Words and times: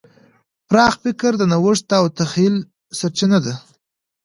پراخ 0.67 0.93
فکر 1.03 1.31
د 1.37 1.43
نوښت 1.51 1.87
او 1.99 2.05
تخیل 2.17 2.55
سرچینه 2.97 3.39
ده. 3.45 3.53